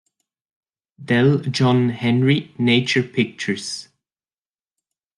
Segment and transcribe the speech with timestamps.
[0.99, 3.89] Dell, John Henry: "Nature Pictures.